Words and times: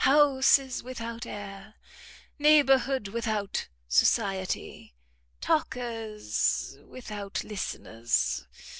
Houses 0.05 0.81
without 0.81 1.27
air! 1.27 1.75
Neighbourhood 2.39 3.09
without 3.09 3.67
society! 3.87 4.95
Talkers 5.41 6.79
without 6.87 7.43
listeners! 7.43 8.47